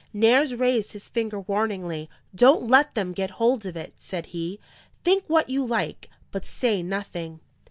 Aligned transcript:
Nares 0.13 0.55
raised 0.55 0.93
his 0.93 1.09
finger 1.09 1.41
warningly. 1.41 2.09
"Don't 2.33 2.67
let 2.67 2.95
THEM 2.95 3.11
get 3.13 3.29
hold 3.37 3.67
of 3.67 3.77
it," 3.77 3.93
said 3.99 4.25
he. 4.25 4.59
"Think 5.03 5.25
what 5.27 5.47
you 5.47 5.63
like, 5.63 6.09
but 6.31 6.43
say 6.43 6.81
nothing." 6.81 7.39